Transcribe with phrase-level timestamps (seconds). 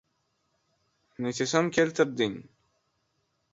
[1.27, 2.37] —Necha so‘m keltirding?